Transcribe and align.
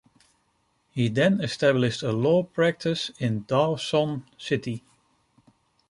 He 0.89 1.09
then 1.09 1.41
established 1.41 2.01
a 2.01 2.11
law 2.11 2.41
practice 2.41 3.11
in 3.19 3.43
Dawson 3.43 4.25
City. 4.35 4.83